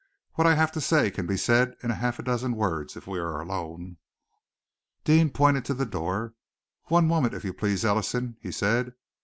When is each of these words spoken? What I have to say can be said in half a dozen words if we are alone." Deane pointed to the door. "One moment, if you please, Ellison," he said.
What 0.33 0.47
I 0.47 0.55
have 0.55 0.71
to 0.71 0.81
say 0.81 1.11
can 1.11 1.27
be 1.27 1.37
said 1.37 1.75
in 1.83 1.91
half 1.91 2.17
a 2.17 2.23
dozen 2.23 2.55
words 2.55 2.97
if 2.97 3.05
we 3.05 3.19
are 3.19 3.39
alone." 3.39 3.97
Deane 5.03 5.29
pointed 5.29 5.63
to 5.65 5.75
the 5.75 5.85
door. 5.85 6.33
"One 6.85 7.05
moment, 7.07 7.35
if 7.35 7.43
you 7.45 7.53
please, 7.53 7.85
Ellison," 7.85 8.35
he 8.41 8.51
said. 8.51 8.95